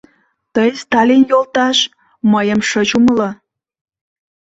[0.53, 1.77] —Тый, Сталин йолташ,
[2.31, 3.29] мыйым шыч умыло.